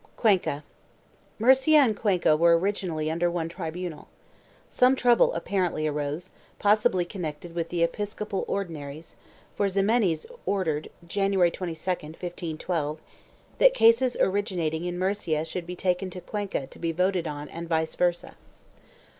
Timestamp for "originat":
14.19-14.73